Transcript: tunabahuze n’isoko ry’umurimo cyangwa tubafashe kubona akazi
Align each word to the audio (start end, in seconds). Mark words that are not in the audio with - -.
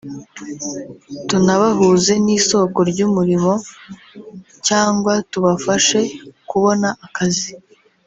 tunabahuze 1.27 2.13
n’isoko 2.25 2.79
ry’umurimo 2.91 3.53
cyangwa 4.67 5.13
tubafashe 5.31 5.99
kubona 6.49 6.87
akazi 7.05 7.51